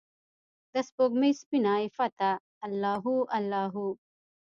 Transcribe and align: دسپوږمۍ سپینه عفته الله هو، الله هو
دسپوږمۍ 0.73 1.31
سپینه 1.41 1.71
عفته 1.83 2.29
الله 2.65 2.95
هو، 3.05 3.15
الله 3.37 3.63
هو 3.73 3.87